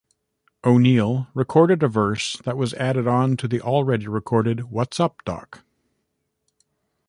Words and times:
O'Neal 0.63 1.27
recorded 1.35 1.83
a 1.83 1.87
verse 1.87 2.35
that 2.43 2.57
was 2.57 2.73
added 2.73 3.05
on 3.07 3.37
to 3.37 3.47
the 3.47 3.61
already-recorded 3.61 4.61
What's 4.63 4.99
up, 4.99 5.23
Doc? 5.25 5.63